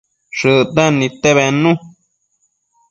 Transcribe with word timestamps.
Shëcten 0.37 0.91
nidte 1.01 1.29
bednu 1.37 1.71